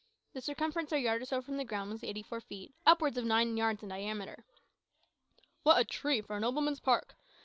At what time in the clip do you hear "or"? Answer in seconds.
1.21-1.25